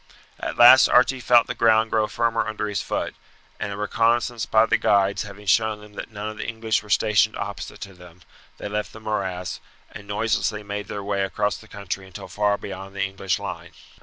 At 0.39 0.57
last 0.57 0.87
Archie 0.87 1.19
felt 1.19 1.45
the 1.45 1.53
ground 1.53 1.91
grow 1.91 2.07
firmer 2.07 2.47
under 2.47 2.67
his 2.67 2.81
foot, 2.81 3.13
and 3.59 3.71
a 3.71 3.77
reconnaissance 3.77 4.47
by 4.47 4.65
the 4.65 4.75
guides 4.79 5.21
having 5.21 5.45
shown 5.45 5.79
them 5.79 5.93
that 5.93 6.09
none 6.09 6.27
of 6.27 6.37
the 6.37 6.47
English 6.47 6.81
were 6.81 6.89
stationed 6.89 7.37
opposite 7.37 7.81
to 7.81 7.93
them, 7.93 8.23
they 8.57 8.67
left 8.67 8.93
the 8.93 8.99
morass, 8.99 9.59
and 9.91 10.07
noiselessly 10.07 10.63
made 10.63 10.87
their 10.87 11.03
way 11.03 11.21
across 11.21 11.57
the 11.57 11.67
country 11.67 12.07
until 12.07 12.27
far 12.27 12.57
beyond 12.57 12.95
the 12.95 13.03
English 13.03 13.37
line. 13.37 13.73